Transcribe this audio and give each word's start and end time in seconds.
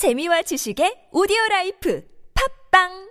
재미와 0.00 0.40
지식의 0.48 1.12
오디오 1.12 1.36
라이프. 1.50 2.00
팟빵 2.32 3.09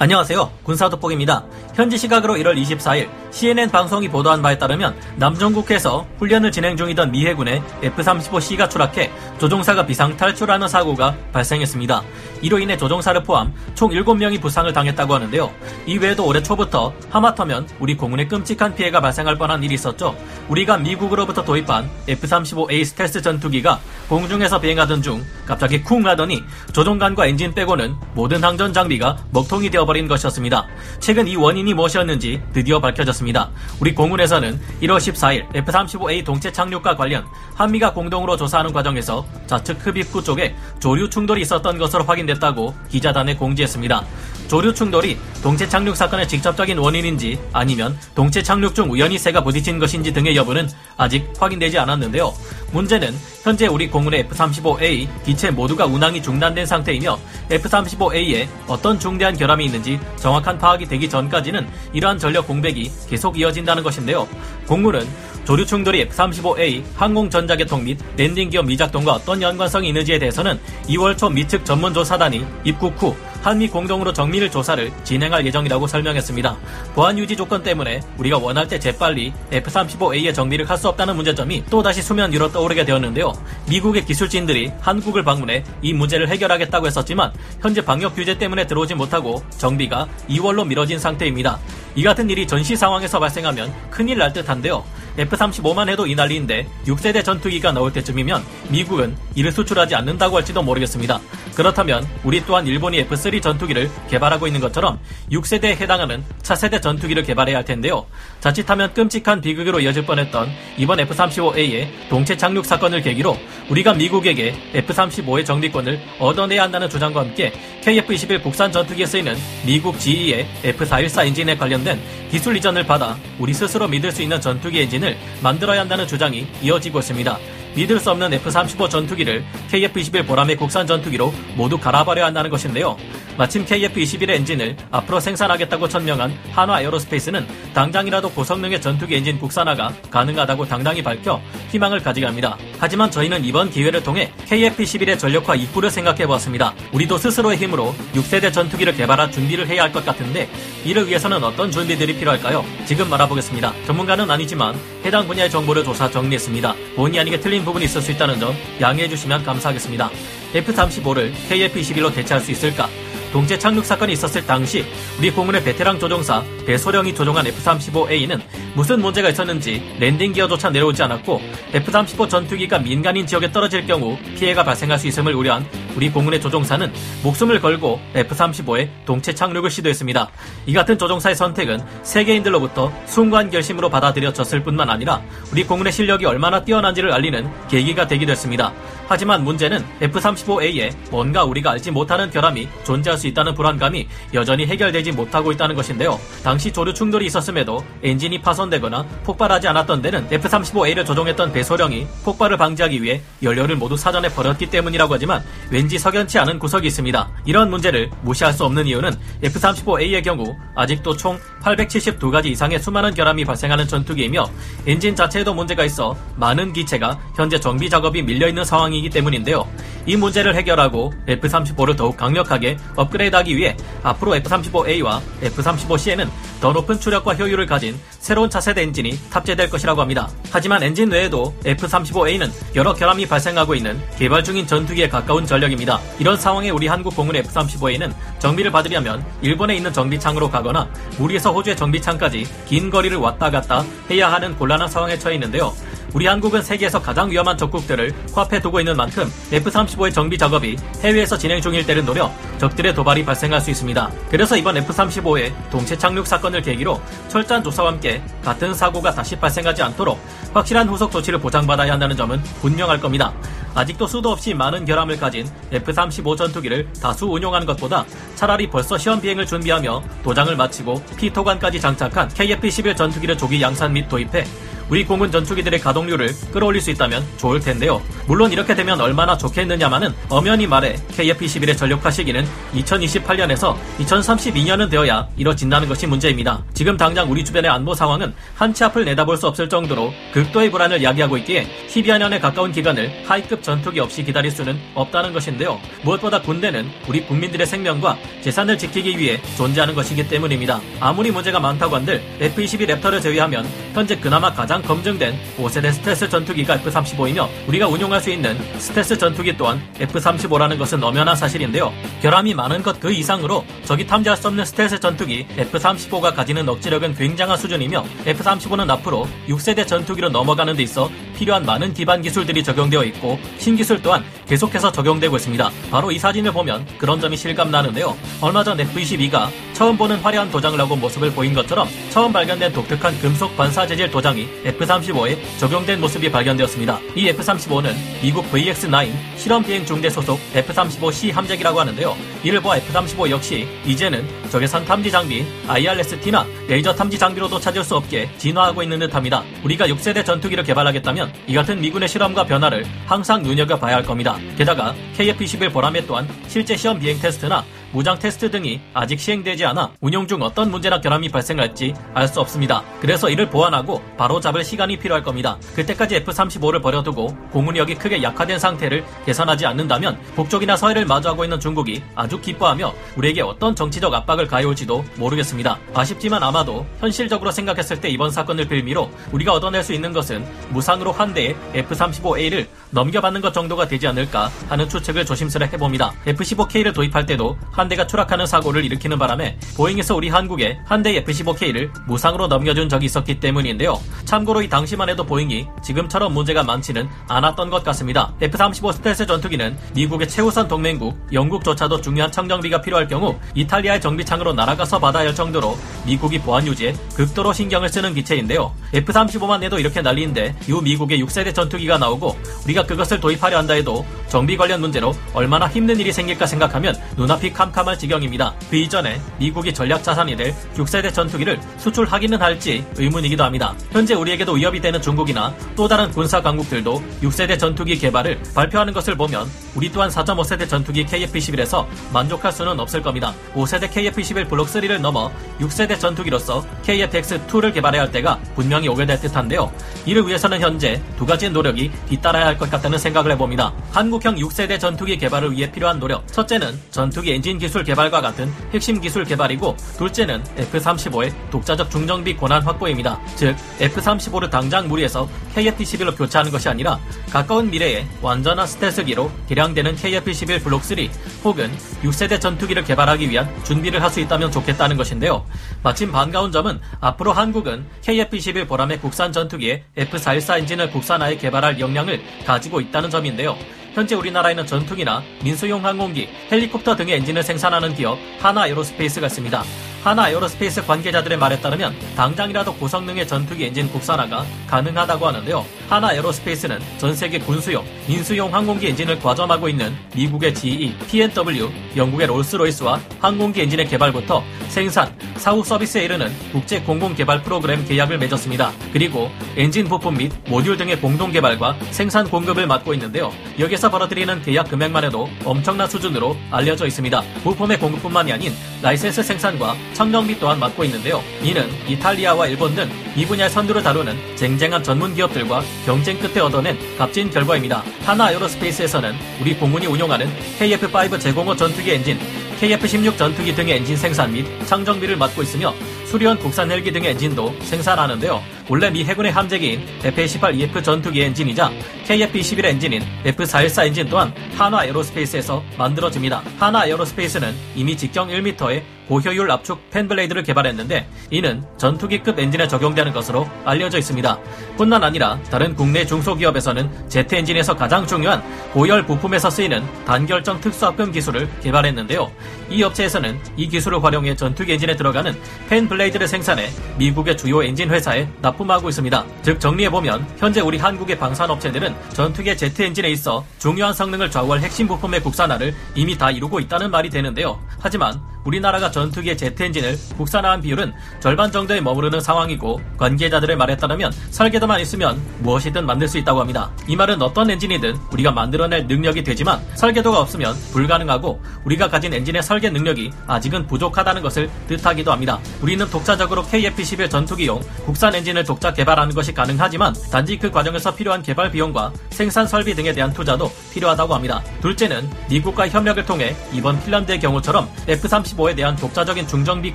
안녕하세요. 0.00 0.52
군사돋보기입니다. 0.62 1.44
현지 1.74 1.98
시각으로 1.98 2.34
1월 2.34 2.56
24일 2.56 3.08
CNN 3.32 3.68
방송이 3.72 4.08
보도한 4.08 4.40
바에 4.42 4.56
따르면 4.56 4.94
남중국해에서 5.16 6.06
훈련을 6.18 6.52
진행 6.52 6.76
중이던 6.76 7.10
미 7.10 7.26
해군의 7.26 7.60
F-35C가 7.82 8.70
추락해 8.70 9.10
조종사가 9.38 9.86
비상 9.86 10.16
탈출하는 10.16 10.68
사고가 10.68 11.16
발생했습니다. 11.32 12.02
이로 12.42 12.60
인해 12.60 12.76
조종사를 12.76 13.20
포함 13.24 13.52
총 13.74 13.90
7명이 13.90 14.40
부상을 14.40 14.72
당했다고 14.72 15.14
하는데요. 15.14 15.50
이 15.86 15.98
외에도 15.98 16.24
올해 16.26 16.40
초부터 16.44 16.92
하마터면 17.10 17.68
우리 17.80 17.96
공군에 17.96 18.28
끔찍한 18.28 18.76
피해가 18.76 19.00
발생할 19.00 19.36
뻔한 19.36 19.64
일이 19.64 19.74
있었죠. 19.74 20.16
우리가 20.48 20.76
미국으로부터 20.76 21.42
도입한 21.44 21.90
F-35A 22.06 22.84
스텔스 22.84 23.22
전투기가 23.22 23.80
공중에서 24.08 24.60
비행하던 24.60 25.02
중 25.02 25.24
갑자기 25.44 25.82
쿵 25.82 26.06
하더니 26.06 26.44
조종관과 26.72 27.26
엔진 27.26 27.52
빼고는 27.52 27.96
모든 28.14 28.44
항전 28.44 28.72
장비가 28.72 29.16
먹통이 29.32 29.70
되어 29.70 29.87
버린 29.88 30.06
것이었습니다. 30.06 30.66
최근 31.00 31.26
이 31.26 31.34
원인이 31.34 31.72
무엇이었는지 31.72 32.42
드디어 32.52 32.78
밝혀졌습니다. 32.78 33.48
우리 33.80 33.94
공군에서는 33.94 34.60
1월 34.82 34.98
14일 34.98 35.46
F-35A 35.56 36.26
동체 36.26 36.52
착륙과 36.52 36.94
관련 36.94 37.24
한미가 37.54 37.94
공동으로 37.94 38.36
조사하는 38.36 38.74
과정에서 38.74 39.24
좌측 39.46 39.86
흡입구 39.86 40.22
쪽에 40.22 40.54
조류 40.78 41.08
충돌이 41.08 41.40
있었던 41.40 41.78
것으로 41.78 42.04
확인됐다고 42.04 42.74
기자단에 42.90 43.36
공지했습니다. 43.36 44.04
조류 44.48 44.72
충돌이 44.72 45.18
동체 45.42 45.68
착륙 45.68 45.94
사건의 45.94 46.26
직접적인 46.26 46.78
원인인지 46.78 47.38
아니면 47.52 47.96
동체 48.14 48.42
착륙 48.42 48.74
중 48.74 48.90
우연히 48.90 49.18
새가 49.18 49.44
부딪힌 49.44 49.78
것인지 49.78 50.10
등의 50.12 50.34
여부는 50.34 50.68
아직 50.96 51.30
확인되지 51.38 51.78
않았는데요. 51.78 52.32
문제는 52.72 53.14
현재 53.42 53.66
우리 53.66 53.88
공군의 53.88 54.20
F-35A 54.20 55.06
기체 55.24 55.50
모두가 55.50 55.84
운항이 55.84 56.22
중단된 56.22 56.64
상태이며 56.64 57.18
F-35A에 57.50 58.48
어떤 58.66 58.98
중대한 58.98 59.36
결함이 59.36 59.66
있는지 59.66 60.00
정확한 60.16 60.58
파악이 60.58 60.86
되기 60.86 61.08
전까지는 61.08 61.68
이러한 61.92 62.18
전력 62.18 62.46
공백이 62.46 62.90
계속 63.08 63.38
이어진다는 63.38 63.82
것인데요. 63.82 64.26
공군은 64.66 65.06
조류 65.44 65.64
충돌이 65.64 66.00
F-35A 66.00 66.82
항공 66.96 67.30
전자계통 67.30 67.84
및 67.84 67.98
랜딩 68.16 68.50
기어 68.50 68.66
미작동과 68.66 69.12
어떤 69.12 69.40
연관성이 69.40 69.88
있는지에 69.88 70.18
대해서는 70.18 70.58
2월 70.88 71.16
초 71.16 71.28
미측 71.28 71.64
전문조사단이 71.64 72.44
입국 72.64 73.02
후 73.02 73.16
한미 73.42 73.68
공동으로 73.68 74.12
정밀 74.12 74.50
조사를 74.50 74.90
진행할 75.04 75.46
예정이라고 75.46 75.86
설명했습니다. 75.86 76.56
보안 76.94 77.18
유지 77.18 77.36
조건 77.36 77.62
때문에 77.62 78.00
우리가 78.18 78.38
원할 78.38 78.66
때 78.68 78.78
재빨리 78.78 79.32
F-35A의 79.52 80.34
정비를 80.34 80.68
할 80.68 80.78
수 80.78 80.86
없다는 80.88 81.16
문제점이 81.16 81.64
또다시 81.70 82.00
수면 82.02 82.32
위로 82.32 82.52
떠오르게 82.52 82.84
되었는데요. 82.84 83.32
미국의 83.68 84.04
기술진들이 84.04 84.70
한국을 84.80 85.24
방문해 85.24 85.64
이 85.82 85.92
문제를 85.92 86.28
해결하겠다고 86.28 86.86
했었지만 86.86 87.32
현재 87.60 87.84
방역 87.84 88.14
규제 88.14 88.38
때문에 88.38 88.68
들어오지 88.68 88.94
못하고 88.94 89.42
정비가 89.56 90.06
2월로 90.30 90.64
미뤄진 90.64 91.00
상태입니다. 91.00 91.58
이 91.96 92.04
같은 92.04 92.30
일이 92.30 92.46
전시 92.46 92.76
상황에서 92.76 93.18
발생하면 93.18 93.74
큰일 93.90 94.18
날 94.18 94.32
듯한데요. 94.32 94.84
F-35만 95.18 95.88
해도 95.88 96.06
이 96.06 96.14
난리인데 96.14 96.66
6세대 96.86 97.24
전투기가 97.24 97.72
나올 97.72 97.92
때쯤이면 97.92 98.44
미국은 98.68 99.16
이를 99.34 99.52
수출하지 99.52 99.94
않는다고 99.94 100.36
할지도 100.36 100.62
모르겠습니다. 100.62 101.20
그렇다면 101.54 102.06
우리 102.22 102.44
또한 102.46 102.66
일본이 102.66 102.98
F-3 102.98 103.42
전투기를 103.42 103.90
개발하고 104.08 104.46
있는 104.46 104.60
것처럼 104.60 105.00
6세대에 105.32 105.76
해당하는 105.76 106.22
차세대 106.42 106.80
전투기를 106.80 107.24
개발해야 107.24 107.56
할 107.56 107.64
텐데요. 107.64 108.06
자칫하면 108.40 108.94
끔찍한 108.94 109.40
비극으로 109.40 109.80
이어질 109.80 110.06
뻔했던 110.06 110.48
이번 110.76 111.00
F-35A의 111.00 111.88
동체 112.08 112.36
착륙 112.36 112.64
사건을 112.64 113.02
계기로 113.02 113.36
우리가 113.70 113.94
미국에게 113.94 114.54
F-35의 114.74 115.44
정비권을 115.44 116.00
얻어내야 116.20 116.62
한다는 116.62 116.88
주장과 116.88 117.20
함께 117.20 117.52
KF-21 117.82 118.42
국산 118.42 118.70
전투기에 118.70 119.06
쓰이는 119.06 119.34
미국 119.66 119.98
GE의 119.98 120.46
F-414 120.62 121.26
엔진에 121.26 121.56
관련된 121.56 122.00
기술 122.30 122.56
이전을 122.56 122.84
받아 122.86 123.16
우리 123.38 123.52
스스로 123.52 123.88
믿을 123.88 124.12
수 124.12 124.22
있는 124.22 124.40
전투기 124.40 124.80
엔진을 124.82 125.07
만들어야 125.42 125.80
한다는 125.80 126.06
주장이 126.06 126.46
이어지고 126.62 126.98
있습니다. 126.98 127.38
믿을 127.74 128.00
수 128.00 128.10
없는 128.10 128.32
F-35 128.34 128.90
전투기를 128.90 129.44
KF-21 129.70 130.26
보람의 130.26 130.56
국산 130.56 130.86
전투기로 130.86 131.32
모두 131.54 131.78
갈아버려야 131.78 132.26
한다는 132.26 132.50
것인데요. 132.50 132.96
마침 133.38 133.64
KF-21의 133.64 134.30
엔진을 134.30 134.76
앞으로 134.90 135.20
생산하겠다고 135.20 135.88
천명한 135.88 136.36
한화 136.50 136.80
에어로스페이스는 136.82 137.46
당장이라도 137.72 138.30
고성능의 138.30 138.80
전투기 138.80 139.14
엔진 139.14 139.38
국산화가 139.38 139.92
가능하다고 140.10 140.66
당당히 140.66 141.02
밝혀 141.04 141.40
희망을 141.70 142.00
가지게 142.00 142.26
합니다. 142.26 142.58
하지만 142.80 143.12
저희는 143.12 143.44
이번 143.44 143.70
기회를 143.70 144.02
통해 144.02 144.32
KF-21의 144.48 145.16
전력화 145.20 145.54
입구를 145.54 145.88
생각해 145.88 146.26
보았습니다. 146.26 146.74
우리도 146.92 147.16
스스로의 147.16 147.58
힘으로 147.58 147.94
6세대 148.14 148.52
전투기를 148.52 148.94
개발할 148.96 149.30
준비를 149.30 149.68
해야 149.68 149.82
할 149.84 149.88
것 149.92 150.04
같은데 150.04 150.50
이를 150.84 151.06
위해서는 151.06 151.42
어떤 151.42 151.70
준비들이 151.70 152.18
필요할까요? 152.18 152.62
지금 152.86 153.08
말아보겠습니다. 153.08 153.72
전문가는 153.86 154.28
아니지만 154.30 154.74
해당 155.04 155.26
분야의 155.28 155.48
정보를 155.48 155.82
조사 155.84 156.10
정리했습니다. 156.10 156.74
본의 156.96 157.20
아니게 157.20 157.40
틀린 157.40 157.64
부분이 157.64 157.84
있을 157.84 158.02
수 158.02 158.10
있다는 158.10 158.38
점 158.40 158.54
양해해 158.80 159.08
주시면 159.08 159.44
감사하겠습니다. 159.44 160.10
F-35를 160.54 161.32
KF-21로 161.48 162.12
대체할 162.12 162.42
수 162.42 162.50
있을까? 162.50 162.88
동체 163.32 163.58
착륙 163.58 163.84
사건이 163.84 164.12
있었을 164.14 164.46
당시 164.46 164.84
우리 165.18 165.30
공군의 165.30 165.62
베테랑 165.64 165.98
조종사 165.98 166.42
배소령이 166.66 167.14
조종한 167.14 167.46
F-35A는 167.46 168.40
무슨 168.74 169.00
문제가 169.00 169.28
있었는지 169.28 169.82
랜딩 169.98 170.32
기어조차 170.32 170.70
내려오지 170.70 171.02
않았고 171.02 171.40
F-35 171.74 172.28
전투기가 172.28 172.78
민간인 172.78 173.26
지역에 173.26 173.50
떨어질 173.52 173.86
경우 173.86 174.16
피해가 174.36 174.64
발생할 174.64 174.98
수 174.98 175.06
있음을 175.08 175.34
우려한 175.34 175.66
우리 175.96 176.10
공군의 176.10 176.40
조종사는 176.40 176.92
목숨을 177.22 177.60
걸고 177.60 178.00
F-35의 178.14 178.88
동체 179.04 179.34
착륙을 179.34 179.70
시도했습니다. 179.70 180.28
이 180.66 180.72
같은 180.72 180.98
조종사의 180.98 181.34
선택은 181.34 181.80
세계인들로부터 182.02 182.92
숭고한 183.06 183.50
결심으로 183.50 183.88
받아들여졌을 183.90 184.62
뿐만 184.62 184.90
아니라 184.90 185.22
우리 185.52 185.64
공군의 185.64 185.92
실력이 185.92 186.26
얼마나 186.26 186.64
뛰어난지를 186.64 187.12
알리는 187.12 187.48
계기가 187.68 188.06
되기도 188.06 188.32
했습니다. 188.32 188.72
하지만 189.08 189.42
문제는 189.42 189.84
F-35A에 190.02 190.94
뭔가 191.10 191.44
우리가 191.44 191.70
알지 191.70 191.90
못하는 191.90 192.30
결함이 192.30 192.68
존재할 192.84 193.18
수 193.18 193.26
있다는 193.26 193.54
불안감이 193.54 194.06
여전히 194.34 194.66
해결되지 194.66 195.12
못하고 195.12 195.50
있다는 195.50 195.74
것인데요. 195.74 196.20
당시 196.44 196.72
조류 196.72 196.92
충돌이 196.92 197.24
있었음에도 197.26 197.82
엔진이 198.02 198.42
파손되거나 198.42 199.04
폭발하지 199.24 199.68
않았던 199.68 200.02
데는 200.02 200.28
F-35A를 200.30 201.06
조종했던 201.06 201.52
배소령이 201.52 202.06
폭발을 202.24 202.58
방지하기 202.58 203.02
위해 203.02 203.22
연료를 203.42 203.76
모두 203.76 203.96
사전에 203.96 204.28
버렸기 204.28 204.66
때문이라고 204.66 205.14
하지만 205.14 205.42
왠지 205.78 205.96
석연치 205.96 206.40
않은 206.40 206.58
구석이 206.58 206.88
있습니다. 206.88 207.30
이런 207.44 207.70
문제를 207.70 208.10
무시할 208.22 208.52
수 208.52 208.64
없는 208.64 208.84
이유는 208.88 209.14
F-35A의 209.44 210.24
경우 210.24 210.56
아직도 210.74 211.16
총 211.16 211.38
872가지 211.62 212.46
이상의 212.46 212.80
수많은 212.80 213.14
결함이 213.14 213.44
발생하는 213.44 213.86
전투기이며 213.86 214.44
엔진 214.88 215.14
자체에도 215.14 215.54
문제가 215.54 215.84
있어 215.84 216.16
많은 216.34 216.72
기체가 216.72 217.16
현재 217.36 217.60
정비 217.60 217.88
작업이 217.88 218.22
밀려있는 218.22 218.64
상황이기 218.64 219.08
때문인데요. 219.10 219.68
이 220.04 220.16
문제를 220.16 220.56
해결하고 220.56 221.12
F-35를 221.28 221.96
더욱 221.96 222.16
강력하게 222.16 222.76
업그레이드하기 222.96 223.56
위해 223.56 223.76
앞으로 224.02 224.34
F-35A와 224.34 225.20
F-35C에는 225.42 226.28
더 226.60 226.72
높은 226.72 226.98
추력과 226.98 227.34
효율을 227.34 227.66
가진 227.66 227.94
새로운 228.18 228.50
차세대 228.50 228.82
엔진이 228.82 229.30
탑재될 229.30 229.70
것이라고 229.70 230.00
합니다. 230.00 230.28
하지만 230.50 230.82
엔진 230.82 231.10
외에도 231.10 231.54
F-35A는 231.64 232.50
여러 232.74 232.94
결함이 232.94 233.26
발생하고 233.26 233.74
있는 233.74 234.00
개발 234.18 234.42
중인 234.42 234.66
전투기에 234.66 235.08
가까운 235.08 235.46
전력 235.46 235.67
입니다. 235.72 236.00
이런 236.18 236.36
상황에 236.36 236.70
우리 236.70 236.86
한국 236.86 237.14
공군 237.14 237.36
F-35A는 237.36 238.12
정비를 238.38 238.70
받으려면 238.70 239.24
일본에 239.42 239.76
있는 239.76 239.92
정비창으로 239.92 240.50
가거나 240.50 240.88
무리에서 241.18 241.52
호주의 241.52 241.76
정비창까지 241.76 242.46
긴 242.66 242.90
거리를 242.90 243.16
왔다 243.16 243.50
갔다 243.50 243.84
해야 244.10 244.32
하는 244.32 244.56
곤란한 244.56 244.88
상황에 244.88 245.18
처해 245.18 245.34
있는데요. 245.34 245.74
우리 246.14 246.26
한국은 246.26 246.62
세계에서 246.62 247.00
가장 247.02 247.30
위험한 247.30 247.58
적국들을 247.58 248.12
코앞에 248.32 248.60
두고 248.60 248.80
있는 248.80 248.96
만큼 248.96 249.30
F-35의 249.52 250.12
정비 250.12 250.38
작업이 250.38 250.76
해외에서 251.02 251.36
진행 251.36 251.60
중일 251.60 251.84
때를 251.84 252.04
노려 252.04 252.30
적들의 252.58 252.94
도발이 252.94 253.24
발생할 253.24 253.60
수 253.60 253.70
있습니다. 253.70 254.10
그래서 254.30 254.56
이번 254.56 254.76
F-35의 254.78 255.52
동체 255.70 255.96
착륙 255.96 256.26
사건을 256.26 256.62
계기로 256.62 257.00
철저한 257.28 257.62
조사와 257.62 257.92
함께 257.92 258.22
같은 258.42 258.72
사고가 258.72 259.10
다시 259.10 259.36
발생하지 259.36 259.82
않도록 259.82 260.18
확실한 260.54 260.88
후속 260.88 261.10
조치를 261.12 261.38
보장받아야 261.40 261.92
한다는 261.92 262.16
점은 262.16 262.42
분명할 262.60 262.98
겁니다. 263.00 263.32
아직도 263.74 264.06
수도 264.06 264.30
없이 264.30 264.54
많은 264.54 264.84
결함을 264.86 265.18
가진 265.18 265.46
F-35 265.70 266.36
전투기를 266.36 266.88
다수 267.00 267.26
운용하는 267.26 267.66
것보다 267.66 268.04
차라리 268.34 268.68
벌써 268.68 268.96
시험 268.96 269.20
비행을 269.20 269.46
준비하며 269.46 270.02
도장을 270.24 270.56
마치고 270.56 271.02
피토관까지 271.16 271.80
장착한 271.80 272.28
KF-11 272.28 272.96
전투기를 272.96 273.36
조기 273.36 273.60
양산 273.60 273.92
및 273.92 274.08
도입해 274.08 274.44
우리 274.90 275.04
공군 275.04 275.30
전투기들의 275.30 275.80
가동률을 275.80 276.30
끌어올릴 276.50 276.80
수 276.80 276.90
있다면 276.90 277.22
좋을 277.36 277.60
텐데요. 277.60 278.00
물론 278.26 278.50
이렇게 278.52 278.74
되면 278.74 278.98
얼마나 279.00 279.36
좋겠느냐마는 279.36 280.14
엄연히 280.30 280.66
말해 280.66 280.96
KF-21의 281.10 281.76
전력화 281.76 282.10
시기는 282.10 282.46
2028년에서 282.74 283.76
2032년은 283.98 284.90
되어야 284.90 285.28
이뤄진다는 285.36 285.88
것이 285.88 286.06
문제입니다. 286.06 286.62
지금 286.72 286.96
당장 286.96 287.30
우리 287.30 287.44
주변의 287.44 287.70
안보 287.70 287.94
상황은 287.94 288.32
한치 288.54 288.82
앞을 288.84 289.04
내다볼 289.04 289.36
수 289.36 289.46
없을 289.46 289.68
정도로 289.68 290.12
극도의 290.32 290.70
불안을 290.70 291.02
야기하고 291.02 291.36
있기에 291.38 291.66
12여 291.88 292.18
년에 292.18 292.38
가까운 292.38 292.72
기간을 292.72 293.24
하이급 293.26 293.62
전투기 293.62 294.00
없이 294.00 294.24
기다릴 294.24 294.50
수는 294.50 294.78
없다는 294.94 295.34
것인데요. 295.34 295.78
무엇보다 296.02 296.40
군대는 296.40 296.88
우리 297.06 297.26
국민들의 297.26 297.66
생명과 297.66 298.16
재산을 298.40 298.78
지키기 298.78 299.18
위해 299.18 299.38
존재하는 299.58 299.94
것이기 299.94 300.28
때문입니다. 300.28 300.80
아무리 300.98 301.30
문제가 301.30 301.60
많다고 301.60 301.96
한들 301.96 302.22
F-22 302.40 302.86
랩터를 302.86 303.20
제외하면 303.20 303.66
현재 303.92 304.16
그나마 304.18 304.50
가장 304.52 304.77
검증된 304.82 305.34
5세대 305.56 305.92
스텔스 305.92 306.28
전투기가 306.28 306.74
F-35이며 306.74 307.48
우리가 307.68 307.88
운용할 307.88 308.20
수 308.20 308.30
있는 308.30 308.58
스텔스 308.78 309.16
전투기 309.16 309.56
또한 309.56 309.80
F-35라는 309.98 310.78
것은 310.78 311.02
엄연한 311.02 311.34
사실인데요. 311.34 311.90
결함이 312.20 312.52
많은 312.54 312.82
것 312.82 312.98
그 313.00 313.12
이상으로 313.12 313.64
적이 313.84 314.06
탐지할 314.06 314.36
수 314.36 314.48
없는 314.48 314.64
스텔스 314.64 315.00
전투기 315.00 315.46
F-35가 315.56 316.34
가지는 316.34 316.68
억지력은 316.68 317.14
굉장한 317.14 317.56
수준이며 317.56 318.04
F-35는 318.26 318.90
앞으로 318.90 319.28
6세대 319.48 319.86
전투기로 319.86 320.28
넘어가는 320.28 320.76
데 320.76 320.82
있어 320.82 321.10
필요한 321.36 321.64
많은 321.64 321.94
기반 321.94 322.20
기술들이 322.20 322.62
적용되어 322.62 323.04
있고 323.04 323.38
신기술 323.58 324.02
또한 324.02 324.24
계속해서 324.48 324.92
적용되고 324.92 325.36
있습니다. 325.36 325.70
바로 325.90 326.10
이 326.10 326.18
사진을 326.18 326.52
보면 326.52 326.86
그런 326.98 327.20
점이 327.20 327.36
실감나는데요. 327.36 328.16
얼마 328.40 328.64
전 328.64 328.78
F-22가 328.80 329.48
처음 329.78 329.96
보는 329.96 330.16
화려한 330.16 330.50
도장을 330.50 330.80
하고 330.80 330.96
모습을 330.96 331.30
보인 331.30 331.54
것처럼 331.54 331.86
처음 332.10 332.32
발견된 332.32 332.72
독특한 332.72 333.16
금속 333.20 333.56
반사 333.56 333.86
재질 333.86 334.10
도장이 334.10 334.48
F-35에 334.64 335.38
적용된 335.60 336.00
모습이 336.00 336.32
발견되었습니다. 336.32 336.98
이 337.14 337.28
F-35는 337.28 337.94
미국 338.20 338.50
VX-9 338.50 339.12
실험 339.36 339.62
비행 339.62 339.86
중대 339.86 340.10
소속 340.10 340.40
F-35C 340.52 341.32
함재기라고 341.32 341.78
하는데요. 341.78 342.16
이를 342.42 342.60
보아 342.60 342.78
F-35 342.78 343.30
역시 343.30 343.68
이제는 343.86 344.26
적외선 344.50 344.84
탐지 344.84 345.12
장비인 345.12 345.46
IRST나 345.68 346.44
레이저 346.66 346.92
탐지 346.92 347.16
장비로도 347.16 347.60
찾을 347.60 347.84
수 347.84 347.94
없게 347.94 348.28
진화하고 348.36 348.82
있는 348.82 348.98
듯합니다. 348.98 349.44
우리가 349.62 349.86
6세대 349.86 350.24
전투기를 350.24 350.64
개발하겠다면 350.64 351.32
이 351.46 351.54
같은 351.54 351.80
미군의 351.80 352.08
실험과 352.08 352.46
변화를 352.46 352.84
항상 353.06 353.44
눈여겨봐야 353.44 353.94
할 353.94 354.02
겁니다. 354.02 354.36
게다가 354.56 354.92
KF-21 355.16 355.72
보람에 355.72 356.04
또한 356.04 356.28
실제 356.48 356.76
시험 356.76 356.98
비행 356.98 357.20
테스트나 357.20 357.64
무장 357.92 358.18
테스트 358.18 358.50
등이 358.50 358.80
아직 358.92 359.18
시행되지 359.18 359.64
않아 359.66 359.92
운용 360.00 360.26
중 360.26 360.42
어떤 360.42 360.70
문제나 360.70 361.00
결함이 361.00 361.30
발생할지 361.30 361.94
알 362.14 362.28
수 362.28 362.40
없습니다. 362.40 362.82
그래서 363.00 363.30
이를 363.30 363.48
보완하고 363.48 364.02
바로 364.18 364.38
잡을 364.38 364.62
시간이 364.62 364.98
필요할 364.98 365.22
겁니다. 365.22 365.56
그때까지 365.74 366.16
F-35를 366.16 366.82
버려두고 366.82 367.34
공군력이 367.52 367.94
크게 367.94 368.22
약화된 368.22 368.58
상태를 368.58 369.02
개선하지 369.24 369.64
않는다면 369.64 370.18
북쪽이나 370.36 370.76
서해를 370.76 371.06
마주하고 371.06 371.44
있는 371.44 371.58
중국이 371.58 372.02
아주 372.14 372.38
기뻐하며 372.38 372.92
우리에게 373.16 373.40
어떤 373.40 373.74
정치적 373.74 374.12
압박을 374.12 374.46
가해올지도 374.46 375.02
모르겠습니다. 375.16 375.78
아쉽지만 375.94 376.42
아마도 376.42 376.84
현실적으로 377.00 377.50
생각했을 377.50 377.98
때 377.98 378.10
이번 378.10 378.30
사건을 378.30 378.68
빌미로 378.68 379.10
우리가 379.32 379.54
얻어낼 379.54 379.82
수 379.82 379.94
있는 379.94 380.12
것은 380.12 380.44
무상으로 380.68 381.12
한 381.12 381.32
대의 381.32 381.56
F-35A를 381.72 382.66
넘겨받는 382.90 383.40
것 383.40 383.52
정도가 383.52 383.88
되지 383.88 384.06
않을까 384.06 384.50
하는 384.68 384.88
추측을 384.88 385.24
조심스레 385.26 385.66
해봅니다. 385.72 386.12
F-15K를 386.26 386.94
도입할 386.94 387.26
때도 387.26 387.56
한 387.70 387.88
대가 387.88 388.06
추락하는 388.06 388.46
사고를 388.46 388.84
일으키는 388.84 389.18
바람에 389.18 389.58
보잉에서 389.76 390.14
우리 390.14 390.28
한국에 390.28 390.78
한 390.84 391.02
대의 391.02 391.18
F-15K를 391.18 391.90
무상으로 392.06 392.46
넘겨준 392.48 392.88
적이 392.88 393.06
있었기 393.06 393.40
때문인데요. 393.40 394.00
참고로 394.24 394.62
이 394.62 394.68
당시만 394.68 395.08
해도 395.08 395.24
보잉이 395.24 395.66
지금처럼 395.82 396.32
문제가 396.32 396.62
많지는 396.62 397.08
않았던 397.28 397.70
것 397.70 397.84
같습니다. 397.84 398.32
F-35 398.40 398.94
스텔스 398.94 399.26
전투기는 399.26 399.76
미국의 399.94 400.28
최우선 400.28 400.68
동맹국 400.68 401.16
영국조차도 401.32 402.00
중요한 402.00 402.30
청정비가 402.32 402.80
필요할 402.80 403.08
경우 403.08 403.38
이탈리아의 403.54 404.00
정비창으로 404.00 404.52
날아가서 404.52 404.98
받아야 404.98 405.28
할 405.28 405.34
정도로 405.34 405.76
미국이 406.06 406.38
보안 406.38 406.66
유지에 406.66 406.94
극도로 407.14 407.52
신경을 407.52 407.88
쓰는 407.88 408.14
기체인데요. 408.14 408.72
F-35만 408.94 409.62
해도 409.62 409.78
이렇게 409.78 410.00
난리인데 410.00 410.54
이후 410.68 410.80
미국의 410.80 411.22
6세대 411.22 411.54
전투기가 411.54 411.98
나오고 411.98 412.36
우리가 412.64 412.77
그것을 412.86 413.18
도입하려 413.20 413.58
한다 413.58 413.74
해도 413.74 414.04
정비 414.28 414.56
관련 414.56 414.80
문제로 414.80 415.14
얼마나 415.32 415.66
힘든 415.66 415.98
일이 415.98 416.12
생길까 416.12 416.46
생각하면 416.46 416.94
눈앞이 417.16 417.52
캄캄할 417.52 417.98
지경입니다. 417.98 418.54
그 418.70 418.76
이전에 418.76 419.20
미국이 419.38 419.72
전략 419.72 420.04
자산이 420.04 420.36
될 420.36 420.54
6세대 420.76 421.12
전투기를 421.12 421.58
수출하기는 421.78 422.40
할지 422.40 422.84
의문이기도 422.96 423.42
합니다. 423.42 423.74
현재 423.90 424.14
우리에게도 424.14 424.52
위협이 424.52 424.80
되는 424.80 425.00
중국이나 425.00 425.54
또 425.74 425.88
다른 425.88 426.10
군사 426.10 426.42
강국들도 426.42 427.02
6세대 427.22 427.58
전투기 427.58 427.96
개발을 427.98 428.38
발표하는 428.54 428.92
것을 428.92 429.16
보면 429.16 429.48
우리 429.74 429.90
또한 429.90 430.10
4.5세대 430.10 430.68
전투기 430.68 431.06
KF-21에서 431.06 431.86
만족할 432.12 432.52
수는 432.52 432.78
없을 432.80 433.00
겁니다. 433.00 433.32
5세대 433.54 433.90
KF-21 433.90 434.48
블록 434.48 434.68
3를 434.68 435.00
넘어 435.00 435.30
6세대 435.60 435.98
전투기로서 435.98 436.64
KF-X2를 436.84 437.72
개발해야 437.72 438.02
할 438.02 438.12
때가 438.12 438.38
분명히 438.54 438.88
오게 438.88 439.06
될 439.06 439.18
듯한데요. 439.20 439.72
이를 440.04 440.26
위해서는 440.26 440.60
현재 440.60 441.00
두 441.16 441.24
가지 441.24 441.48
노력이 441.48 441.90
뒤따라야 442.08 442.46
할 442.46 442.58
것 442.58 442.67
같다는 442.70 442.98
생각을 442.98 443.32
해봅니다. 443.32 443.72
한국형 443.92 444.36
6세대 444.36 444.78
전투기 444.78 445.16
개발을 445.18 445.52
위해 445.52 445.70
필요한 445.70 445.98
노력. 445.98 446.26
첫째는 446.32 446.78
전투기 446.90 447.32
엔진 447.32 447.58
기술 447.58 447.84
개발과 447.84 448.20
같은 448.20 448.52
핵심 448.72 449.00
기술 449.00 449.24
개발이고, 449.24 449.76
둘째는 449.96 450.42
F-35의 450.56 451.32
독자적 451.50 451.90
중정비 451.90 452.36
권한 452.36 452.62
확보입니다. 452.62 453.20
즉, 453.36 453.56
F-35를 453.80 454.50
당장 454.50 454.88
무리해서 454.88 455.28
KF-21로 455.58 456.16
교체하는 456.16 456.50
것이 456.50 456.68
아니라 456.68 456.98
가까운 457.30 457.70
미래에 457.70 458.06
완전한 458.22 458.66
스텔스기로 458.66 459.30
개량되는 459.48 459.96
KF-21 459.96 460.62
블록 460.62 460.84
3 460.84 460.98
혹은 461.44 461.70
6세대 462.02 462.40
전투기를 462.40 462.84
개발하기 462.84 463.28
위한 463.30 463.48
준비를 463.64 464.02
할 464.02 464.08
수 464.08 464.20
있다면 464.20 464.50
좋겠다는 464.50 464.96
것인데요. 464.96 465.44
마침 465.82 466.10
반가운 466.10 466.50
점은 466.50 466.80
앞으로 466.98 467.34
한국은 467.34 467.84
KF-21 468.02 468.66
보라매 468.66 469.00
국산 469.00 469.32
전투기에 469.32 469.84
F-414 469.98 470.60
엔진을 470.60 470.90
국산화해 470.90 471.36
개발할 471.36 471.78
역량을 471.78 472.22
가지고 472.46 472.80
있다는 472.80 473.10
점인데요. 473.10 473.54
현재 473.92 474.14
우리나라에는 474.14 474.66
전투기나 474.66 475.22
민수용 475.44 475.84
항공기, 475.84 476.28
헬리콥터 476.50 476.96
등의 476.96 477.16
엔진을 477.16 477.42
생산하는 477.42 477.94
기업 477.94 478.18
한화 478.40 478.66
에어로스페이스가 478.66 479.26
있습니다. 479.26 479.62
한화 480.02 480.30
에어로스페이스 480.30 480.86
관계자들의 480.86 481.38
말에 481.38 481.60
따르면 481.60 481.94
당장이라도 482.16 482.74
고성능의 482.74 483.26
전투기 483.26 483.64
엔진 483.64 483.88
국산화가 483.90 484.46
가능하다고 484.68 485.26
하는데요. 485.26 485.64
한화 485.88 486.12
에어로스페이스는 486.12 486.78
전 486.98 487.14
세계 487.14 487.38
군수용, 487.38 487.84
민수용 488.06 488.54
항공기 488.54 488.88
엔진을 488.88 489.18
과점하고 489.18 489.68
있는 489.68 489.94
미국의 490.14 490.54
GE, 490.54 490.94
P&W, 491.08 491.70
영국의 491.96 492.26
롤스로이스와 492.28 493.00
항공기 493.20 493.62
엔진의 493.62 493.88
개발부터 493.88 494.42
생산, 494.68 495.12
사후 495.36 495.64
서비스에 495.64 496.04
이르는 496.04 496.32
국제 496.52 496.80
공동 496.80 497.14
개발 497.14 497.42
프로그램 497.42 497.84
계약을 497.84 498.18
맺었습니다. 498.18 498.72
그리고 498.92 499.30
엔진 499.56 499.86
부품 499.86 500.16
및 500.16 500.32
모듈 500.48 500.76
등의 500.76 501.00
공동 501.00 501.32
개발과 501.32 501.76
생산 501.90 502.28
공급을 502.28 502.66
맡고 502.66 502.94
있는데요. 502.94 503.32
여기서 503.58 503.90
벌어들이는 503.90 504.42
계약 504.42 504.68
금액만 504.68 505.04
해도 505.04 505.28
엄청난 505.44 505.88
수준으로 505.88 506.36
알려져 506.50 506.86
있습니다. 506.86 507.22
부품의 507.42 507.78
공급뿐만이 507.78 508.32
아닌 508.32 508.52
라이센스 508.82 509.22
생산과 509.22 509.74
창정비 509.94 510.38
또한 510.38 510.58
맡고 510.58 510.84
있는데요. 510.84 511.22
이는 511.42 511.68
이탈리아와 511.88 512.46
일본 512.46 512.74
등 512.74 512.88
이 513.18 513.26
분야의 513.26 513.50
선두를 513.50 513.82
다투는 513.82 514.16
쟁쟁한 514.36 514.80
전문 514.80 515.12
기업들과 515.12 515.60
경쟁 515.84 516.16
끝에 516.20 516.38
얻어낸 516.38 516.78
값진 516.96 517.30
결과입니다. 517.30 517.82
한화 518.04 518.30
에어로스페이스에서는 518.30 519.12
우리 519.40 519.56
공군이 519.56 519.86
운용하는 519.86 520.30
KF-5 520.60 521.18
제공호 521.18 521.56
전투기 521.56 521.90
엔진, 521.90 522.16
KF-16 522.60 523.18
전투기 523.18 523.52
등의 523.56 523.78
엔진 523.78 523.96
생산 523.96 524.32
및 524.32 524.46
창정비를 524.66 525.16
맡고 525.16 525.42
있으며 525.42 525.74
수리온 526.04 526.38
국산 526.38 526.70
헬기 526.70 526.92
등의 526.92 527.10
엔진도 527.10 527.52
생산하는데요. 527.62 528.40
원래 528.70 528.90
미 528.90 529.02
해군의 529.02 529.32
함재기인 529.32 529.80
F-18EF 530.04 530.84
전투기 530.84 531.22
엔진이자 531.22 531.72
KF-21 532.06 532.64
엔진인 532.66 533.02
F-414 533.24 533.86
엔진 533.86 534.08
또한 534.08 534.32
한화 534.56 534.84
에어로스페이스에서 534.84 535.62
만들어집니다. 535.78 536.42
한화 536.58 536.84
에어로스페이스는 536.84 537.54
이미 537.74 537.96
직경 537.96 538.28
1m의 538.28 538.82
고효율 539.08 539.50
압축 539.50 539.90
fan 539.90 540.03
blade를 540.03 540.42
개발했는데 540.42 541.08
이는 541.30 541.64
전투기급 541.78 542.38
엔진에 542.38 542.68
적용되는 542.68 543.10
것으로 543.14 543.48
알려져 543.64 543.96
있습니다. 543.96 544.38
뿐만 544.76 545.02
아니라 545.02 545.40
다른 545.50 545.74
국내 545.74 546.04
중소기업에서는 546.04 547.08
제트 547.08 547.34
엔진에서 547.34 547.74
가장 547.74 548.06
중요한 548.06 548.42
고열 548.72 549.06
부품에서 549.06 549.48
쓰이는 549.48 549.82
단결정 550.04 550.60
특수합금 550.60 551.10
기술을 551.10 551.48
개발했는데요. 551.62 552.30
이 552.68 552.82
업체에서는 552.82 553.38
이 553.56 553.68
기술을 553.68 554.04
활용해 554.04 554.36
전투기 554.36 554.72
엔진에 554.72 554.94
들어가는 554.94 555.34
fan 555.70 555.84
blade를 555.84 556.28
생산해 556.28 556.68
미국의 556.98 557.38
주요 557.38 557.62
엔진 557.62 557.88
회사에 557.88 558.28
납품하고 558.42 558.88
있습니다. 558.90 559.24
즉 559.42 559.58
정리해보면 559.58 560.26
현재 560.36 560.60
우리 560.60 560.76
한국의 560.76 561.18
방산업체들은 561.18 561.94
전투기의 562.12 562.56
제트 562.56 562.82
엔진에 562.82 563.08
있어 563.10 563.44
중요한 563.58 563.94
성능을 563.94 564.30
좌우할 564.30 564.60
핵심 564.60 564.86
부품의 564.86 565.22
국산화를 565.22 565.74
이미 565.94 566.18
다 566.18 566.30
이루고 566.30 566.60
있다는 566.60 566.90
말이 566.90 567.08
되는데요. 567.08 567.58
하지만 567.78 568.20
우리나라가 568.48 568.90
전투기의 568.90 569.36
제트 569.36 569.62
엔진을 569.62 569.98
국산화한 570.16 570.62
비율은 570.62 570.94
절반 571.20 571.52
정도에 571.52 571.82
머무르는 571.82 572.18
상황이고 572.20 572.80
관계자들의 572.96 573.56
말에 573.56 573.76
따르면 573.76 574.10
설계도만 574.30 574.80
있으면 574.80 575.20
무엇이든 575.40 575.84
만들 575.84 576.08
수 576.08 576.16
있다고 576.16 576.40
합니다. 576.40 576.70
이 576.86 576.96
말은 576.96 577.20
어떤 577.20 577.50
엔진이든 577.50 577.94
우리가 578.10 578.30
만들어낼 578.30 578.86
능력이 578.86 579.22
되지만 579.22 579.60
설계도가 579.74 580.20
없으면 580.20 580.54
불가능하고 580.72 581.42
우리가 581.64 581.90
가진 581.90 582.14
엔진의 582.14 582.42
설계 582.42 582.70
능력이 582.70 583.10
아직은 583.26 583.66
부족하다는 583.66 584.22
것을 584.22 584.48
뜻하기도 584.66 585.12
합니다. 585.12 585.38
우리는 585.60 585.86
독자적으로 585.90 586.42
KF-11 586.44 587.10
전투기용 587.10 587.60
국산 587.84 588.14
엔진을 588.14 588.44
독자 588.44 588.72
개발하는 588.72 589.14
것이 589.14 589.34
가능하지만 589.34 589.94
단지 590.10 590.38
그 590.38 590.50
과정에서 590.50 590.94
필요한 590.94 591.22
개발 591.22 591.50
비용과 591.50 591.92
생산 592.08 592.46
설비 592.46 592.74
등에 592.74 592.94
대한 592.94 593.12
투자도 593.12 593.52
필요하다고 593.74 594.14
합니다. 594.14 594.42
둘째는 594.62 595.10
미국과 595.28 595.68
협력을 595.68 596.02
통해 596.06 596.34
이번 596.54 596.82
핀란드의 596.82 597.20
경우처럼 597.20 597.68
F-35 597.86 598.37
에 598.46 598.54
대한 598.54 598.76
독자적인 598.76 599.26
중정비 599.26 599.74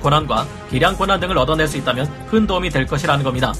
권한과 0.00 0.46
개량 0.70 0.96
권한 0.96 1.20
등을 1.20 1.36
얻어낼 1.36 1.68
수 1.68 1.76
있다면 1.76 2.08
큰 2.30 2.46
도움이 2.46 2.70
될 2.70 2.86
것이라는 2.86 3.22
겁니다. 3.22 3.52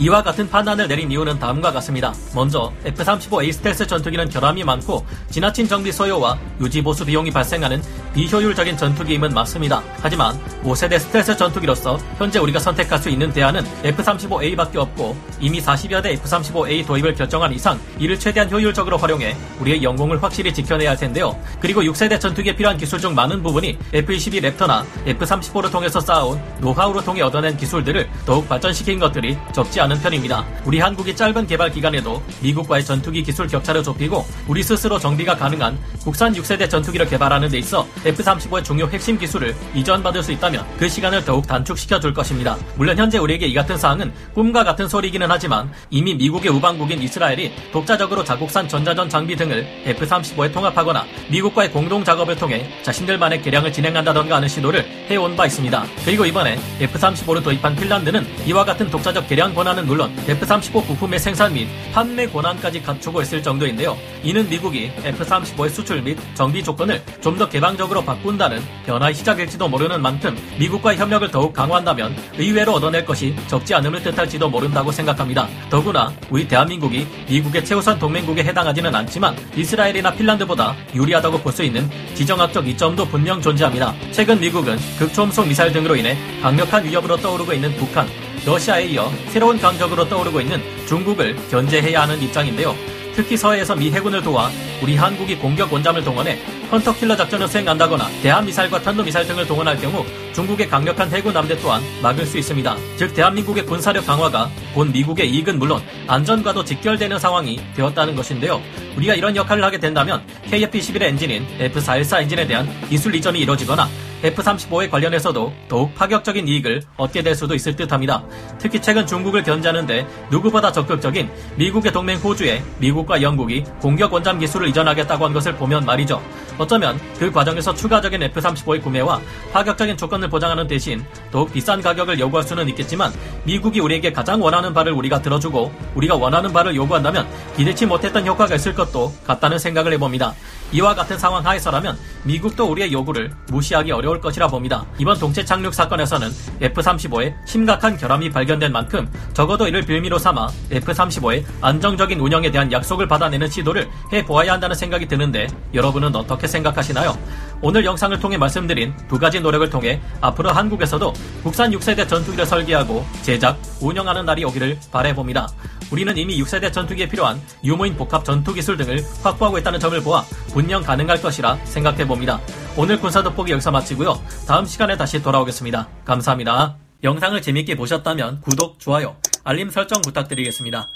이와 0.00 0.22
같은 0.22 0.48
판단을 0.48 0.86
내린 0.86 1.10
이유는 1.10 1.40
다음과 1.40 1.72
같습니다. 1.72 2.14
먼저 2.32 2.72
F-35A 2.84 3.52
스텔스 3.52 3.86
전투기는 3.88 4.28
결함이 4.28 4.62
많고 4.62 5.04
지나친 5.28 5.66
정비 5.66 5.90
소요와 5.90 6.38
유지 6.60 6.80
보수 6.82 7.04
비용이 7.04 7.32
발생하는 7.32 7.82
비효율적인 8.14 8.76
전투기임은 8.76 9.34
맞습니다. 9.34 9.82
하지만 10.00 10.38
5세대 10.62 11.00
스텔스 11.00 11.36
전투기로서 11.36 11.98
현재 12.16 12.38
우리가 12.38 12.60
선택할 12.60 13.00
수 13.00 13.08
있는 13.08 13.32
대안은 13.32 13.64
F-35A밖에 13.82 14.76
없고 14.76 15.16
이미 15.40 15.60
40여 15.60 16.00
대 16.00 16.12
F-35A 16.12 16.86
도입을 16.86 17.14
결정한 17.14 17.52
이상 17.52 17.78
이를 17.98 18.16
최대한 18.18 18.48
효율적으로 18.48 18.98
활용해 18.98 19.36
우리의 19.60 19.82
영공을 19.82 20.22
확실히 20.22 20.54
지켜내야 20.54 20.90
할 20.90 20.96
텐데요. 20.96 21.36
그리고 21.60 21.82
6세대 21.82 22.20
전투기에 22.20 22.54
필요한 22.54 22.76
기술 22.76 23.00
중 23.00 23.16
많은 23.16 23.42
부분이 23.42 23.76
F-22 23.92 24.56
랩터나 24.56 24.84
F-35를 25.06 25.72
통해서 25.72 25.98
쌓아온 25.98 26.40
노하우를 26.60 27.02
통해 27.04 27.22
얻어낸 27.22 27.56
기술들을 27.56 28.08
더욱 28.24 28.48
발전시킨 28.48 29.00
것들이 29.00 29.36
적지 29.52 29.80
않습니다. 29.80 29.87
않은 29.88 30.00
편입니다. 30.00 30.44
우리 30.64 30.78
한국이 30.80 31.16
짧은 31.16 31.46
개발 31.46 31.70
기간에도 31.70 32.22
미국과의 32.40 32.84
전투기 32.84 33.22
기술 33.22 33.46
격차를 33.46 33.82
좁히고 33.82 34.24
우리 34.46 34.62
스스로 34.62 34.98
정비가 34.98 35.36
가능한 35.36 35.78
국산 36.02 36.32
6세대 36.32 36.68
전투기를 36.68 37.08
개발하는 37.08 37.48
데 37.48 37.58
있어 37.58 37.86
F-35의 38.04 38.62
중요 38.62 38.86
핵심 38.86 39.18
기술을 39.18 39.54
이전받을 39.74 40.22
수 40.22 40.32
있다면 40.32 40.66
그 40.78 40.88
시간을 40.88 41.24
더욱 41.24 41.46
단축시켜 41.46 41.98
줄 42.00 42.12
것입니다. 42.12 42.56
물론 42.76 42.96
현재 42.98 43.18
우리에게 43.18 43.46
이 43.46 43.54
같은 43.54 43.76
사항은 43.76 44.12
꿈과 44.34 44.64
같은 44.64 44.88
소리이기는 44.88 45.26
하지만 45.30 45.70
이미 45.90 46.14
미국의 46.14 46.50
우방국인 46.52 47.02
이스라엘이 47.02 47.52
독자적으로 47.72 48.22
자국산 48.24 48.68
전자전 48.68 49.08
장비 49.08 49.36
등을 49.36 49.66
F-35에 49.86 50.52
통합하거나 50.52 51.04
미국과의 51.30 51.72
공동 51.72 52.04
작업을 52.04 52.36
통해 52.36 52.68
자신들만의 52.82 53.42
개량을 53.42 53.72
진행한다던가 53.72 54.36
하는 54.36 54.48
시도를 54.48 54.84
해온 55.10 55.34
바 55.34 55.46
있습니다. 55.46 55.84
그리고 56.04 56.24
이번에 56.26 56.58
F-35를 56.80 57.42
도입한 57.42 57.76
핀란드는 57.76 58.26
이와 58.46 58.64
같은 58.64 58.90
독자적 58.90 59.28
개량 59.28 59.54
권한을 59.54 59.77
권한은 59.78 59.86
물론 59.86 60.10
F-35 60.26 60.86
부품의 60.86 61.18
생산 61.20 61.52
및 61.52 61.68
판매 61.92 62.26
권한까지 62.26 62.82
갖추고 62.82 63.22
있을 63.22 63.42
정도인데요. 63.42 63.96
이는 64.24 64.48
미국이 64.48 64.90
F-35의 65.04 65.70
수출 65.70 66.02
및 66.02 66.18
정비 66.34 66.62
조건을 66.62 67.02
좀 67.20 67.38
더 67.38 67.48
개방적으로 67.48 68.02
바꾼다는 68.02 68.60
변화의 68.84 69.14
시작일지도 69.14 69.68
모르는 69.68 70.02
만큼 70.02 70.36
미국과의 70.58 70.98
협력을 70.98 71.30
더욱 71.30 71.52
강화한다면 71.52 72.16
의외로 72.36 72.72
얻어낼 72.72 73.04
것이 73.04 73.32
적지 73.46 73.74
않음을 73.74 74.02
뜻할지도 74.02 74.48
모른다고 74.48 74.90
생각합니다. 74.90 75.46
더구나 75.70 76.12
우리 76.30 76.48
대한민국이 76.48 77.06
미국의 77.28 77.64
최우선 77.64 77.96
동맹국에 78.00 78.42
해당하지는 78.42 78.92
않지만 78.92 79.36
이스라엘이나 79.54 80.12
핀란드보다 80.14 80.74
유리하다고 80.96 81.38
볼 81.38 81.52
수 81.52 81.62
있는 81.62 81.88
지정학적 82.14 82.66
이점도 82.68 83.06
분명 83.06 83.40
존재합니다. 83.40 83.94
최근 84.10 84.40
미국은 84.40 84.76
극초음속 84.98 85.46
미사일 85.46 85.72
등으로 85.72 85.94
인해 85.94 86.16
강력한 86.42 86.84
위협으로 86.84 87.16
떠오르고 87.18 87.52
있는 87.52 87.72
북한, 87.76 88.06
러시아에 88.48 88.86
이어 88.86 89.12
새로운 89.28 89.58
강적으로 89.58 90.08
떠오르고 90.08 90.40
있는 90.40 90.62
중국을 90.86 91.36
견제해야 91.50 92.02
하는 92.02 92.22
입장인데요. 92.22 92.74
특히 93.14 93.36
서해에서 93.36 93.76
미 93.76 93.90
해군을 93.90 94.22
도와 94.22 94.50
우리 94.82 94.96
한국이 94.96 95.36
공격 95.36 95.70
원잠을 95.70 96.02
동원해 96.02 96.38
헌터킬러 96.72 97.14
작전을 97.14 97.46
수행한다거나 97.46 98.08
대한미사일과 98.22 98.80
탄도미사일 98.80 99.26
등을 99.26 99.46
동원할 99.46 99.78
경우 99.78 100.02
중국의 100.38 100.68
강력한 100.68 101.10
해군 101.10 101.36
함대 101.36 101.58
또한 101.58 101.82
막을 102.00 102.24
수 102.24 102.38
있습니다. 102.38 102.76
즉 102.96 103.12
대한민국의 103.12 103.66
군사력 103.66 104.06
강화가 104.06 104.48
본 104.72 104.92
미국의 104.92 105.28
이익은 105.28 105.58
물론 105.58 105.82
안전과도 106.06 106.62
직결되는 106.62 107.18
상황이 107.18 107.60
되었다는 107.74 108.14
것인데요. 108.14 108.62
우리가 108.96 109.16
이런 109.16 109.34
역할을 109.34 109.64
하게 109.64 109.78
된다면 109.78 110.24
KF-11의 110.48 111.02
엔진인 111.02 111.44
F-414 111.58 112.22
엔진에 112.22 112.46
대한 112.46 112.68
기술 112.88 113.16
이전이 113.16 113.40
이뤄지거나 113.40 113.88
F-35에 114.22 114.88
관련해서도 114.90 115.52
더욱 115.68 115.94
파격적인 115.96 116.46
이익을 116.46 116.82
얻게 116.96 117.22
될 117.22 117.34
수도 117.34 117.56
있을 117.56 117.74
듯합니다. 117.74 118.24
특히 118.58 118.80
최근 118.80 119.06
중국을 119.06 119.42
견제하는데 119.42 120.06
누구보다 120.30 120.70
적극적인 120.70 121.30
미국의 121.56 121.92
동맹 121.92 122.16
호주에 122.18 122.62
미국과 122.78 123.22
영국이 123.22 123.64
공격 123.80 124.12
원잠 124.12 124.38
기술을 124.38 124.68
이전하겠다고 124.68 125.24
한 125.24 125.32
것을 125.32 125.56
보면 125.56 125.84
말이죠. 125.84 126.22
어쩌면 126.58 127.00
그 127.18 127.30
과정에서 127.30 127.72
추가적인 127.72 128.22
F-35의 128.24 128.82
구매와 128.82 129.20
파격적인 129.52 129.96
조건을 129.96 130.28
보장하는 130.28 130.66
대신 130.66 131.04
더욱 131.30 131.52
비싼 131.52 131.80
가격을 131.80 132.18
요구할 132.18 132.46
수는 132.46 132.68
있겠지만 132.70 133.12
미국이 133.44 133.80
우리에게 133.80 134.12
가장 134.12 134.42
원하는 134.42 134.74
바를 134.74 134.92
우리가 134.92 135.22
들어주고 135.22 135.72
우리가 135.94 136.16
원하는 136.16 136.52
바를 136.52 136.74
요구한다면 136.74 137.26
기대치 137.56 137.86
못했던 137.86 138.26
효과가 138.26 138.56
있을 138.56 138.74
것도 138.74 139.14
같다는 139.26 139.58
생각을 139.58 139.92
해봅니다. 139.92 140.34
이와 140.72 140.94
같은 140.94 141.16
상황 141.16 141.46
하에서라면 141.46 141.96
미국도 142.28 142.70
우리의 142.70 142.92
요구를 142.92 143.32
무시하기 143.48 143.90
어려울 143.90 144.20
것이라 144.20 144.48
봅니다. 144.48 144.84
이번 144.98 145.18
동체 145.18 145.42
착륙 145.42 145.72
사건에서는 145.72 146.28
F-35에 146.60 147.34
심각한 147.46 147.96
결함이 147.96 148.30
발견된 148.30 148.70
만큼 148.70 149.10
적어도 149.32 149.66
이를 149.66 149.80
빌미로 149.80 150.18
삼아 150.18 150.48
F-35의 150.70 151.42
안정적인 151.62 152.20
운영에 152.20 152.50
대한 152.50 152.70
약속을 152.70 153.08
받아내는 153.08 153.48
시도를 153.48 153.88
해보아야 154.12 154.52
한다는 154.52 154.76
생각이 154.76 155.08
드는데 155.08 155.46
여러분은 155.72 156.14
어떻게 156.14 156.46
생각하시나요? 156.46 157.16
오늘 157.60 157.84
영상을 157.84 158.18
통해 158.20 158.36
말씀드린 158.38 158.94
두 159.08 159.18
가지 159.18 159.40
노력을 159.40 159.68
통해 159.68 160.00
앞으로 160.20 160.50
한국에서도 160.50 161.12
국산 161.42 161.72
6세대 161.72 162.08
전투기를 162.08 162.46
설계하고 162.46 163.04
제작, 163.22 163.58
운영하는 163.80 164.24
날이 164.24 164.44
오기를 164.44 164.78
바래봅니다. 164.92 165.48
우리는 165.90 166.16
이미 166.16 166.40
6세대 166.40 166.72
전투기에 166.72 167.08
필요한 167.08 167.40
유무인 167.64 167.96
복합 167.96 168.24
전투 168.24 168.54
기술 168.54 168.76
등을 168.76 169.02
확보하고 169.22 169.58
있다는 169.58 169.80
점을 169.80 170.00
보아 170.00 170.22
분명 170.52 170.82
가능할 170.82 171.20
것이라 171.20 171.58
생각해 171.64 172.06
봅니다. 172.06 172.40
오늘 172.76 173.00
군사 173.00 173.22
돋보기 173.22 173.50
여기서 173.52 173.72
마치고요. 173.72 174.20
다음 174.46 174.64
시간에 174.64 174.96
다시 174.96 175.20
돌아오겠습니다. 175.20 175.88
감사합니다. 176.04 176.76
영상을 177.02 177.40
재밌게 177.40 177.76
보셨다면 177.76 178.40
구독, 178.40 178.78
좋아요, 178.78 179.16
알림 179.44 179.70
설정 179.70 180.00
부탁드리겠습니다. 180.02 180.88